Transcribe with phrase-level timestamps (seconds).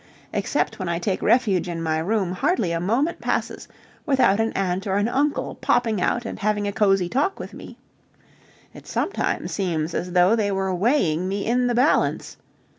[0.33, 3.67] Except when I take refuge in my room, hardly a moment passes
[4.03, 7.77] without an aunt or an uncle popping out and having a cosy talk with me.
[8.73, 12.37] It sometimes seems as though they were weighing me in the balance.